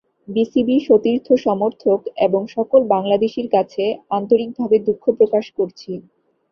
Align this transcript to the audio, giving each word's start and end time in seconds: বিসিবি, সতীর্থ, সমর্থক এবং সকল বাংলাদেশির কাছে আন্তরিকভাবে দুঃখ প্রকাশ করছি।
বিসিবি, 0.27 0.75
সতীর্থ, 0.79 1.27
সমর্থক 1.45 1.99
এবং 2.25 2.41
সকল 2.55 2.81
বাংলাদেশির 2.93 3.47
কাছে 3.49 3.83
আন্তরিকভাবে 4.11 4.77
দুঃখ 4.87 5.03
প্রকাশ 5.19 5.45
করছি। 5.57 5.91